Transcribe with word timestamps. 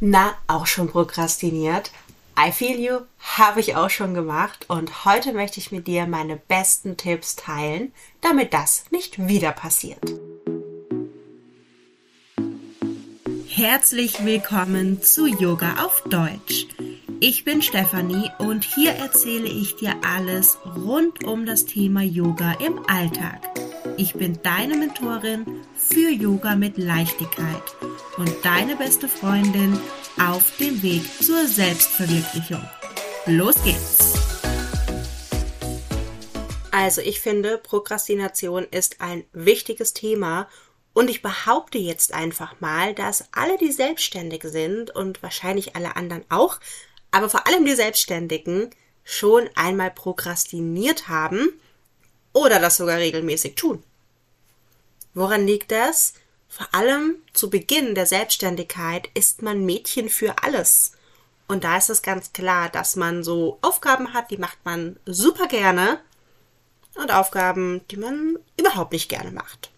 Na, 0.00 0.34
auch 0.46 0.66
schon 0.66 0.88
prokrastiniert? 0.88 1.90
I 2.38 2.52
feel 2.52 2.78
you, 2.78 2.98
habe 3.18 3.60
ich 3.60 3.76
auch 3.76 3.88
schon 3.88 4.12
gemacht 4.12 4.66
und 4.68 5.06
heute 5.06 5.32
möchte 5.32 5.58
ich 5.58 5.72
mit 5.72 5.86
dir 5.86 6.06
meine 6.06 6.36
besten 6.36 6.98
Tipps 6.98 7.34
teilen, 7.34 7.94
damit 8.20 8.52
das 8.52 8.84
nicht 8.90 9.26
wieder 9.26 9.52
passiert. 9.52 10.02
Herzlich 13.48 14.22
willkommen 14.22 15.00
zu 15.00 15.26
Yoga 15.26 15.86
auf 15.86 16.02
Deutsch. 16.02 16.66
Ich 17.20 17.44
bin 17.44 17.62
Stefanie 17.62 18.30
und 18.38 18.64
hier 18.64 18.92
erzähle 18.92 19.48
ich 19.48 19.76
dir 19.76 19.94
alles 20.06 20.58
rund 20.76 21.24
um 21.24 21.46
das 21.46 21.64
Thema 21.64 22.02
Yoga 22.02 22.52
im 22.60 22.86
Alltag. 22.86 23.55
Ich 23.98 24.12
bin 24.12 24.38
deine 24.42 24.76
Mentorin 24.76 25.64
für 25.74 26.10
Yoga 26.10 26.54
mit 26.54 26.76
Leichtigkeit 26.76 27.62
und 28.18 28.30
deine 28.44 28.76
beste 28.76 29.08
Freundin 29.08 29.80
auf 30.20 30.54
dem 30.58 30.82
Weg 30.82 31.02
zur 31.22 31.46
Selbstverwirklichung. 31.46 32.62
Los 33.24 33.54
geht's! 33.64 34.12
Also 36.70 37.00
ich 37.00 37.20
finde, 37.20 37.56
Prokrastination 37.56 38.64
ist 38.70 39.00
ein 39.00 39.24
wichtiges 39.32 39.94
Thema 39.94 40.46
und 40.92 41.08
ich 41.08 41.22
behaupte 41.22 41.78
jetzt 41.78 42.12
einfach 42.12 42.60
mal, 42.60 42.92
dass 42.92 43.24
alle, 43.32 43.56
die 43.56 43.72
selbstständig 43.72 44.42
sind 44.44 44.94
und 44.94 45.22
wahrscheinlich 45.22 45.74
alle 45.74 45.96
anderen 45.96 46.26
auch, 46.28 46.60
aber 47.12 47.30
vor 47.30 47.46
allem 47.46 47.64
die 47.64 47.74
Selbstständigen 47.74 48.68
schon 49.04 49.48
einmal 49.54 49.90
prokrastiniert 49.90 51.08
haben 51.08 51.48
oder 52.34 52.60
das 52.60 52.76
sogar 52.76 52.98
regelmäßig 52.98 53.54
tun. 53.54 53.82
Woran 55.16 55.46
liegt 55.46 55.72
das? 55.72 56.12
Vor 56.46 56.68
allem 56.72 57.16
zu 57.32 57.48
Beginn 57.48 57.94
der 57.94 58.04
Selbstständigkeit 58.04 59.08
ist 59.14 59.40
man 59.40 59.64
Mädchen 59.64 60.10
für 60.10 60.34
alles. 60.42 60.92
Und 61.48 61.64
da 61.64 61.78
ist 61.78 61.88
es 61.88 62.02
ganz 62.02 62.34
klar, 62.34 62.68
dass 62.68 62.96
man 62.96 63.24
so 63.24 63.58
Aufgaben 63.62 64.12
hat, 64.12 64.30
die 64.30 64.36
macht 64.36 64.58
man 64.64 65.00
super 65.06 65.46
gerne 65.46 66.00
und 66.96 67.10
Aufgaben, 67.10 67.80
die 67.90 67.96
man 67.96 68.38
überhaupt 68.58 68.92
nicht 68.92 69.08
gerne 69.08 69.30
macht. 69.30 69.70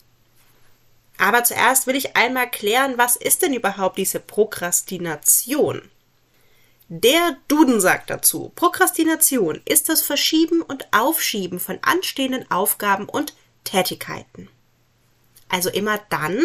Aber 1.18 1.44
zuerst 1.44 1.86
will 1.86 1.94
ich 1.94 2.16
einmal 2.16 2.50
klären, 2.50 2.98
was 2.98 3.14
ist 3.14 3.42
denn 3.42 3.54
überhaupt 3.54 3.96
diese 3.96 4.18
Prokrastination? 4.18 5.88
Der 6.88 7.36
Duden 7.46 7.80
sagt 7.80 8.10
dazu, 8.10 8.50
Prokrastination 8.56 9.60
ist 9.66 9.88
das 9.88 10.02
Verschieben 10.02 10.62
und 10.62 10.88
Aufschieben 10.92 11.60
von 11.60 11.78
anstehenden 11.82 12.50
Aufgaben 12.50 13.08
und 13.08 13.36
Tätigkeiten. 13.62 14.48
Also 15.48 15.70
immer 15.70 15.98
dann, 16.10 16.44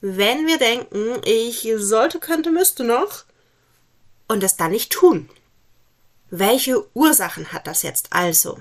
wenn 0.00 0.46
wir 0.46 0.58
denken, 0.58 1.20
ich 1.24 1.68
sollte, 1.76 2.20
könnte, 2.20 2.50
müsste 2.50 2.84
noch 2.84 3.24
und 4.28 4.42
es 4.42 4.56
dann 4.56 4.72
nicht 4.72 4.92
tun. 4.92 5.30
Welche 6.30 6.84
Ursachen 6.94 7.52
hat 7.52 7.66
das 7.66 7.82
jetzt 7.82 8.12
also? 8.12 8.60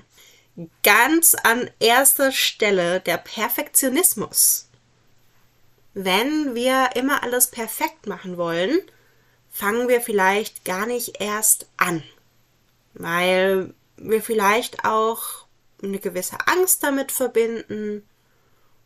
Ganz 0.84 1.36
an 1.36 1.70
erster 1.80 2.32
Stelle 2.32 3.02
der 3.02 3.18
Perfektionismus. 3.18 4.70
Wenn 5.94 6.56
wir 6.56 6.92
immer 6.96 7.24
alles 7.24 7.48
perfekt 7.48 8.08
machen 8.08 8.38
wollen, 8.38 8.80
fangen 9.50 9.88
wir 9.88 10.02
vielleicht 10.02 10.66
gar 10.66 10.86
nicht 10.86 11.22
erst 11.22 11.68
an, 11.78 12.04
weil 12.94 13.74
wir 13.98 14.22
vielleicht 14.22 14.84
auch 14.86 15.46
eine 15.82 16.00
gewisse 16.00 16.38
Angst 16.48 16.84
damit 16.84 17.12
verbinden, 17.12 18.08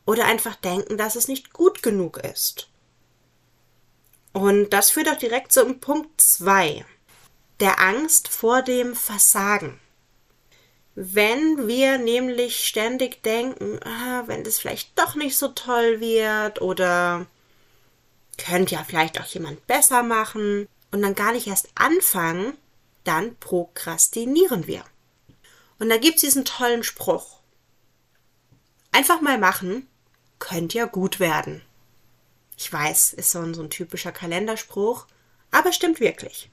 oder 0.10 0.26
einfach 0.26 0.56
denken, 0.56 0.98
dass 0.98 1.16
es 1.16 1.28
nicht 1.28 1.54
gut 1.54 1.84
genug 1.84 2.18
ist. 2.18 2.68
Und 4.34 4.72
das 4.72 4.90
führt 4.90 5.08
auch 5.08 5.20
direkt 5.20 5.52
zum 5.52 5.80
Punkt 5.80 6.20
2, 6.20 6.84
der 7.60 7.80
Angst 7.80 8.28
vor 8.28 8.64
dem 8.64 8.96
Versagen. 8.96 9.80
Wenn 10.96 11.68
wir 11.68 12.00
nämlich 12.00 12.66
ständig 12.66 13.22
denken, 13.22 13.80
ah, 13.84 14.24
wenn 14.26 14.44
das 14.44 14.58
vielleicht 14.58 14.98
doch 14.98 15.14
nicht 15.14 15.38
so 15.38 15.50
toll 15.50 16.00
wird 16.00 16.60
oder 16.60 17.28
könnte 18.40 18.74
ja 18.74 18.84
vielleicht 18.84 19.22
auch 19.22 19.28
jemand 19.28 19.68
besser 19.68 20.02
machen 20.02 20.68
und 20.90 21.04
dann 21.04 21.14
gar 21.14 21.34
nicht 21.34 21.46
erst 21.46 21.70
anfangen, 21.76 22.58
dann 23.04 23.36
prokrastinieren 23.36 24.66
wir. 24.66 24.84
Und 25.78 25.90
da 25.90 25.98
gibt 25.98 26.16
es 26.16 26.22
diesen 26.22 26.46
tollen 26.46 26.84
Spruch. 26.84 27.42
Einfach 28.92 29.22
mal 29.22 29.38
machen 29.38 29.86
könnte 30.40 30.78
ja 30.78 30.86
gut 30.86 31.20
werden. 31.20 31.62
Ich 32.58 32.72
weiß, 32.72 33.14
ist 33.14 33.32
so 33.32 33.40
ein, 33.40 33.54
so 33.54 33.62
ein 33.62 33.70
typischer 33.70 34.12
Kalenderspruch, 34.12 35.06
aber 35.52 35.72
stimmt 35.72 36.00
wirklich. 36.00 36.50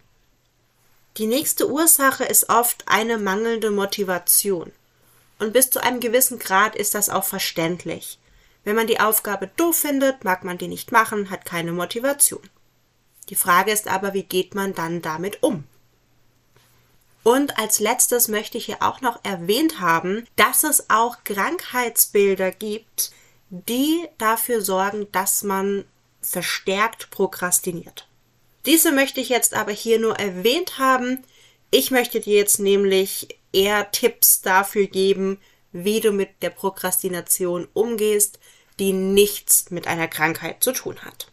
Die 1.16 1.26
nächste 1.26 1.70
Ursache 1.70 2.24
ist 2.24 2.50
oft 2.50 2.84
eine 2.86 3.18
mangelnde 3.18 3.70
Motivation. 3.70 4.70
Und 5.38 5.52
bis 5.52 5.70
zu 5.70 5.82
einem 5.82 6.00
gewissen 6.00 6.38
Grad 6.38 6.76
ist 6.76 6.94
das 6.94 7.08
auch 7.08 7.24
verständlich. 7.24 8.18
Wenn 8.64 8.76
man 8.76 8.86
die 8.86 9.00
Aufgabe 9.00 9.48
doof 9.56 9.76
findet, 9.76 10.24
mag 10.24 10.44
man 10.44 10.58
die 10.58 10.68
nicht 10.68 10.92
machen, 10.92 11.30
hat 11.30 11.44
keine 11.44 11.72
Motivation. 11.72 12.42
Die 13.28 13.34
Frage 13.34 13.72
ist 13.72 13.88
aber, 13.88 14.14
wie 14.14 14.22
geht 14.22 14.54
man 14.54 14.74
dann 14.74 15.02
damit 15.02 15.42
um? 15.42 15.64
Und 17.22 17.58
als 17.58 17.80
letztes 17.80 18.28
möchte 18.28 18.56
ich 18.56 18.66
hier 18.66 18.82
auch 18.82 19.00
noch 19.00 19.18
erwähnt 19.24 19.80
haben, 19.80 20.26
dass 20.36 20.62
es 20.62 20.90
auch 20.90 21.24
Krankheitsbilder 21.24 22.52
gibt, 22.52 23.10
die 23.50 24.06
dafür 24.18 24.60
sorgen, 24.60 25.06
dass 25.12 25.42
man 25.42 25.84
verstärkt 26.20 27.10
prokrastiniert. 27.10 28.08
Diese 28.64 28.90
möchte 28.90 29.20
ich 29.20 29.28
jetzt 29.28 29.54
aber 29.54 29.72
hier 29.72 30.00
nur 30.00 30.18
erwähnt 30.18 30.78
haben. 30.78 31.22
Ich 31.70 31.90
möchte 31.90 32.20
dir 32.20 32.36
jetzt 32.36 32.58
nämlich 32.58 33.28
eher 33.52 33.90
Tipps 33.92 34.42
dafür 34.42 34.86
geben, 34.86 35.38
wie 35.72 36.00
du 36.00 36.10
mit 36.10 36.42
der 36.42 36.50
Prokrastination 36.50 37.68
umgehst, 37.74 38.38
die 38.78 38.92
nichts 38.92 39.70
mit 39.70 39.86
einer 39.86 40.08
Krankheit 40.08 40.62
zu 40.62 40.72
tun 40.72 40.98
hat. 41.02 41.30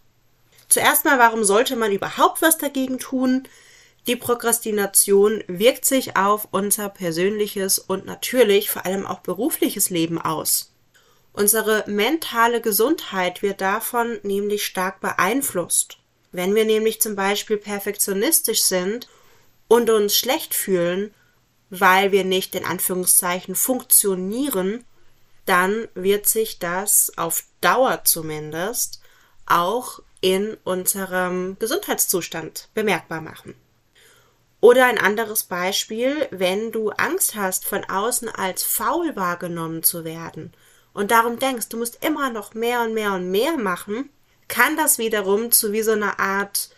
Zuerst 0.69 1.05
mal, 1.05 1.19
warum 1.19 1.43
sollte 1.43 1.75
man 1.75 1.91
überhaupt 1.91 2.41
was 2.41 2.57
dagegen 2.57 2.99
tun? 2.99 3.47
Die 4.07 4.15
Prokrastination 4.15 5.43
wirkt 5.47 5.85
sich 5.85 6.17
auf 6.17 6.47
unser 6.51 6.89
persönliches 6.89 7.79
und 7.79 8.05
natürlich 8.05 8.69
vor 8.69 8.85
allem 8.85 9.07
auch 9.07 9.19
berufliches 9.19 9.89
Leben 9.89 10.19
aus. 10.21 10.72
Unsere 11.33 11.83
mentale 11.87 12.61
Gesundheit 12.61 13.41
wird 13.41 13.59
davon 13.59 14.19
nämlich 14.21 14.63
stark 14.65 15.01
beeinflusst. 15.01 15.97
Wenn 16.31 16.53
wir 16.53 16.63
nämlich 16.63 17.01
zum 17.01 17.15
Beispiel 17.15 17.57
perfektionistisch 17.57 18.61
sind 18.61 19.09
und 19.67 19.89
uns 19.89 20.15
schlecht 20.15 20.53
fühlen, 20.53 21.11
weil 21.71 22.11
wir 22.11 22.23
nicht 22.23 22.53
in 22.53 22.65
Anführungszeichen 22.65 23.55
funktionieren, 23.55 24.85
dann 25.47 25.87
wird 25.95 26.27
sich 26.27 26.59
das 26.59 27.11
auf 27.17 27.43
Dauer 27.61 28.03
zumindest 28.03 29.01
auch 29.47 30.01
in 30.21 30.55
unserem 30.63 31.57
Gesundheitszustand 31.57 32.69
bemerkbar 32.75 33.21
machen. 33.21 33.55
Oder 34.61 34.85
ein 34.85 34.99
anderes 34.99 35.43
Beispiel, 35.43 36.27
wenn 36.29 36.71
du 36.71 36.91
Angst 36.91 37.35
hast, 37.35 37.65
von 37.65 37.83
außen 37.83 38.29
als 38.29 38.63
faul 38.63 39.15
wahrgenommen 39.15 39.81
zu 39.81 40.05
werden 40.05 40.53
und 40.93 41.11
darum 41.11 41.39
denkst, 41.39 41.69
du 41.69 41.77
musst 41.77 42.03
immer 42.03 42.29
noch 42.29 42.53
mehr 42.53 42.81
und 42.81 42.93
mehr 42.93 43.13
und 43.13 43.31
mehr 43.31 43.57
machen, 43.57 44.09
kann 44.47 44.77
das 44.77 44.97
wiederum 44.97 45.51
zu 45.51 45.71
wie 45.71 45.81
so 45.81 45.91
einer 45.91 46.19
Art 46.19 46.69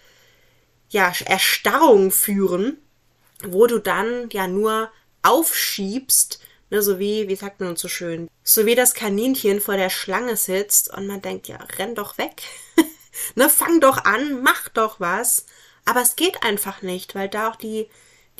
ja, 0.90 1.12
Erstarrung 1.26 2.12
führen, 2.12 2.78
wo 3.44 3.68
du 3.68 3.80
dann 3.80 4.30
ja 4.32 4.48
nur 4.48 4.92
aufschiebst, 5.24 6.40
ne, 6.70 6.82
so 6.82 7.00
wie, 7.00 7.28
wie 7.28 7.36
sagt 7.36 7.60
man 7.60 7.70
uns 7.70 7.82
so 7.82 7.88
schön, 7.88 8.30
so 8.44 8.66
wie 8.66 8.76
das 8.76 8.94
Kaninchen 8.94 9.60
vor 9.60 9.76
der 9.76 9.90
Schlange 9.90 10.38
sitzt 10.38 10.94
und 10.94 11.08
man 11.08 11.22
denkt, 11.22 11.48
ja, 11.48 11.58
renn 11.78 11.96
doch 11.96 12.18
weg, 12.18 12.44
ne, 13.36 13.50
fang 13.50 13.82
doch 13.82 14.06
an, 14.06 14.42
mach 14.42 14.70
doch 14.70 15.00
was, 15.00 15.46
aber 15.84 16.02
es 16.02 16.16
geht 16.16 16.44
einfach 16.44 16.82
nicht, 16.82 17.16
weil 17.16 17.28
da 17.28 17.50
auch 17.50 17.56
die, 17.56 17.90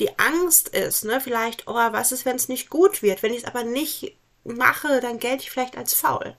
die 0.00 0.18
Angst 0.18 0.68
ist, 0.68 1.04
ne, 1.04 1.20
vielleicht, 1.20 1.66
oh, 1.66 1.74
was 1.74 2.12
ist, 2.12 2.24
wenn 2.24 2.36
es 2.36 2.48
nicht 2.48 2.70
gut 2.70 3.02
wird, 3.02 3.22
wenn 3.22 3.32
ich 3.32 3.42
es 3.42 3.44
aber 3.44 3.64
nicht 3.64 4.16
mache, 4.46 5.00
dann 5.00 5.18
gelte 5.18 5.44
ich 5.44 5.50
vielleicht 5.50 5.76
als 5.76 5.94
faul. 5.94 6.36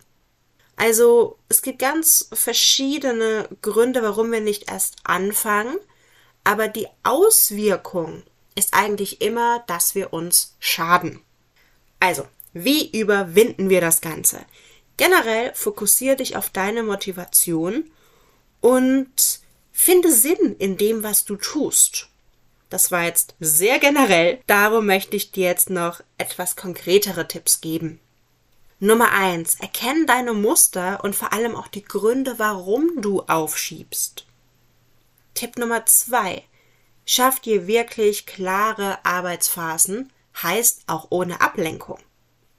Also 0.76 1.38
es 1.50 1.62
gibt 1.62 1.80
ganz 1.80 2.30
verschiedene 2.32 3.50
Gründe, 3.62 4.04
warum 4.04 4.32
wir 4.32 4.42
nicht 4.42 4.70
erst 4.70 4.98
anfangen, 5.04 5.78
aber 6.44 6.68
die 6.68 6.88
Auswirkung 7.04 8.24
ist 8.56 8.74
eigentlich 8.74 9.22
immer, 9.22 9.64
dass 9.68 9.96
wir 9.96 10.14
uns 10.14 10.56
schaden. 10.60 11.20
Also, 12.00 12.28
wie 12.54 12.90
überwinden 12.98 13.70
wir 13.70 13.82
das 13.82 14.02
Ganze? 14.02 14.46
Generell 14.98 15.54
fokussiere 15.54 16.16
dich 16.16 16.38
auf 16.38 16.50
deine 16.50 16.84
Motivation 16.84 17.92
und 18.62 19.42
finde 19.72 20.12
Sinn 20.12 20.56
in 20.58 20.78
dem, 20.78 21.04
was 21.04 21.26
du 21.26 21.36
tust. 21.36 22.10
Das 22.70 22.92
war 22.92 23.04
jetzt 23.04 23.36
sehr 23.40 23.80
generell, 23.80 24.40
darum 24.48 24.86
möchte 24.86 25.16
ich 25.16 25.32
dir 25.32 25.46
jetzt 25.46 25.70
noch 25.70 26.02
etwas 26.18 26.56
konkretere 26.56 27.28
Tipps 27.28 27.62
geben. 27.62 28.00
Nummer 28.80 29.12
eins: 29.12 29.56
Erkenn 29.60 30.06
deine 30.06 30.34
Muster 30.34 31.04
und 31.04 31.16
vor 31.16 31.34
allem 31.34 31.56
auch 31.56 31.68
die 31.68 31.84
Gründe, 31.84 32.38
warum 32.38 33.02
du 33.02 33.22
aufschiebst. 33.22 34.26
Tipp 35.34 35.58
Nummer 35.58 35.86
zwei. 35.86 36.44
Schaff 37.06 37.40
dir 37.40 37.68
wirklich 37.68 38.26
klare 38.26 39.04
Arbeitsphasen, 39.06 40.12
heißt 40.44 40.84
auch 40.88 41.08
ohne 41.10 41.40
Ablenkung. 41.42 42.00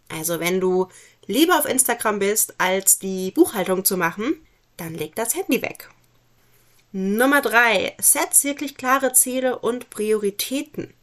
Also 0.09 0.41
wenn 0.41 0.59
du 0.59 0.89
lieber 1.27 1.59
auf 1.59 1.67
Instagram 1.67 2.19
bist, 2.19 2.55
als 2.59 2.99
die 2.99 3.31
Buchhaltung 3.31 3.85
zu 3.85 3.97
machen, 3.97 4.47
dann 4.79 4.95
leg 4.95 5.15
das 5.15 5.35
Handy 5.35 5.61
weg. 5.61 5.91
Nummer 6.93 7.43
drei, 7.43 7.94
setz 8.00 8.44
wirklich 8.44 8.76
klare 8.76 9.12
Ziele 9.12 9.58
und 9.58 9.90
Prioritäten. 9.90 10.94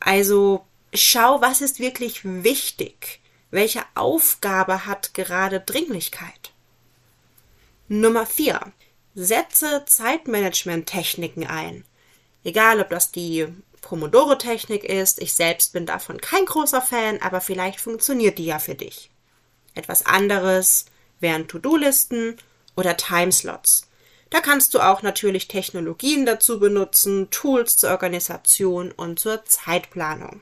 Also 0.00 0.66
schau, 0.92 1.40
was 1.40 1.60
ist 1.60 1.78
wirklich 1.78 2.20
wichtig? 2.24 3.20
Welche 3.50 3.84
Aufgabe 3.94 4.86
hat 4.86 5.14
gerade 5.14 5.60
Dringlichkeit? 5.60 6.52
Nummer 7.86 8.26
vier, 8.26 8.72
setze 9.14 9.84
Zeitmanagement-Techniken 9.86 11.46
ein. 11.46 11.84
Egal, 12.42 12.80
ob 12.80 12.90
das 12.90 13.12
die 13.12 13.46
Pomodoro-Technik 13.82 14.82
ist, 14.82 15.20
ich 15.22 15.34
selbst 15.34 15.72
bin 15.72 15.86
davon 15.86 16.20
kein 16.20 16.46
großer 16.46 16.82
Fan, 16.82 17.20
aber 17.22 17.40
vielleicht 17.40 17.80
funktioniert 17.80 18.38
die 18.38 18.46
ja 18.46 18.58
für 18.58 18.74
dich. 18.74 19.10
Etwas 19.74 20.06
anderes 20.06 20.86
wären 21.20 21.46
To-Do-Listen 21.46 22.36
oder 22.74 22.96
Timeslots. 22.96 23.88
Da 24.34 24.40
kannst 24.40 24.74
du 24.74 24.80
auch 24.80 25.02
natürlich 25.02 25.46
Technologien 25.46 26.26
dazu 26.26 26.58
benutzen, 26.58 27.30
Tools 27.30 27.76
zur 27.76 27.90
Organisation 27.90 28.90
und 28.90 29.20
zur 29.20 29.44
Zeitplanung. 29.44 30.40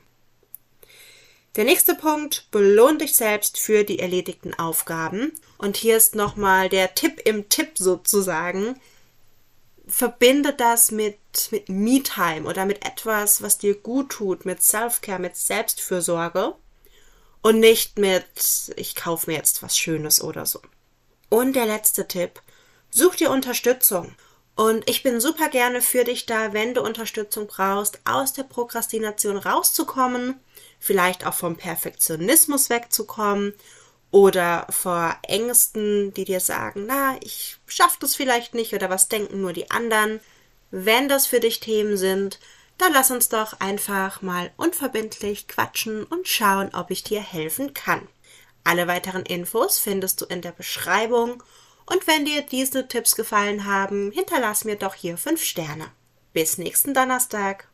Der 1.55 1.63
nächste 1.63 1.93
Punkt, 1.93 2.47
belohn 2.49 2.97
dich 2.97 3.15
selbst 3.15 3.59
für 3.59 3.83
die 3.83 3.99
erledigten 3.99 4.55
Aufgaben. 4.55 5.31
Und 5.59 5.77
hier 5.77 5.95
ist 5.95 6.15
nochmal 6.15 6.69
der 6.69 6.95
Tipp 6.95 7.21
im 7.23 7.49
Tipp 7.49 7.77
sozusagen. 7.77 8.81
Verbinde 9.87 10.53
das 10.53 10.89
mit, 10.89 11.19
mit 11.51 11.69
Me-Time 11.69 12.49
oder 12.49 12.65
mit 12.65 12.83
etwas, 12.83 13.43
was 13.43 13.59
dir 13.59 13.75
gut 13.75 14.09
tut, 14.09 14.43
mit 14.43 14.63
Self-Care, 14.63 15.19
mit 15.19 15.37
Selbstfürsorge 15.37 16.55
und 17.43 17.59
nicht 17.59 17.99
mit, 17.99 18.73
ich 18.75 18.95
kaufe 18.95 19.29
mir 19.29 19.37
jetzt 19.37 19.61
was 19.61 19.77
Schönes 19.77 20.19
oder 20.19 20.47
so. 20.47 20.61
Und 21.29 21.55
der 21.55 21.67
letzte 21.67 22.07
Tipp, 22.07 22.41
Such 22.95 23.15
dir 23.15 23.31
Unterstützung. 23.31 24.13
Und 24.55 24.87
ich 24.87 25.01
bin 25.01 25.19
super 25.19 25.49
gerne 25.49 25.81
für 25.81 26.03
dich 26.03 26.27
da, 26.27 26.53
wenn 26.53 26.75
du 26.75 26.83
Unterstützung 26.83 27.47
brauchst, 27.47 27.99
aus 28.05 28.33
der 28.33 28.43
Prokrastination 28.43 29.37
rauszukommen, 29.37 30.39
vielleicht 30.79 31.25
auch 31.25 31.33
vom 31.33 31.55
Perfektionismus 31.55 32.69
wegzukommen 32.69 33.55
oder 34.11 34.67
vor 34.69 35.17
Ängsten, 35.23 36.13
die 36.13 36.23
dir 36.23 36.39
sagen, 36.39 36.85
na, 36.85 37.17
ich 37.21 37.57
schaff 37.65 37.97
das 37.97 38.13
vielleicht 38.13 38.53
nicht 38.53 38.75
oder 38.75 38.91
was 38.91 39.07
denken 39.07 39.41
nur 39.41 39.53
die 39.53 39.71
anderen. 39.71 40.19
Wenn 40.69 41.09
das 41.09 41.25
für 41.25 41.39
dich 41.39 41.61
Themen 41.61 41.97
sind, 41.97 42.39
dann 42.77 42.93
lass 42.93 43.09
uns 43.09 43.27
doch 43.27 43.59
einfach 43.59 44.21
mal 44.21 44.51
unverbindlich 44.55 45.47
quatschen 45.47 46.03
und 46.03 46.27
schauen, 46.27 46.69
ob 46.75 46.91
ich 46.91 47.03
dir 47.03 47.21
helfen 47.21 47.73
kann. 47.73 48.07
Alle 48.63 48.85
weiteren 48.85 49.23
Infos 49.23 49.79
findest 49.79 50.21
du 50.21 50.25
in 50.25 50.43
der 50.43 50.51
Beschreibung 50.51 51.41
und 51.85 52.07
wenn 52.07 52.25
dir 52.25 52.41
diese 52.41 52.87
Tipps 52.87 53.15
gefallen 53.15 53.65
haben, 53.65 54.11
hinterlass 54.11 54.65
mir 54.65 54.75
doch 54.75 54.95
hier 54.95 55.17
5 55.17 55.43
Sterne. 55.43 55.91
Bis 56.33 56.57
nächsten 56.57 56.93
Donnerstag. 56.93 57.67